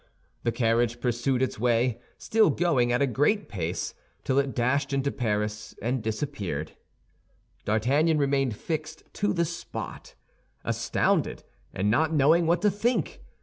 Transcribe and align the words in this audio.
The 0.41 0.51
carriage 0.51 0.99
pursued 0.99 1.43
its 1.43 1.59
way, 1.59 1.99
still 2.17 2.49
going 2.49 2.91
at 2.91 3.03
a 3.03 3.05
great 3.05 3.47
pace, 3.47 3.93
till 4.23 4.39
it 4.39 4.55
dashed 4.55 4.93
into 4.93 5.11
Paris, 5.11 5.75
and 5.79 6.01
disappeared. 6.01 6.71
D'Artagnan 7.65 8.17
remained 8.17 8.55
fixed 8.55 9.03
to 9.13 9.31
the 9.31 9.45
spot, 9.45 10.15
astounded 10.65 11.43
and 11.71 11.91
not 11.91 12.11
knowing 12.11 12.47
what 12.47 12.63
to 12.63 12.71
think. 12.71 13.21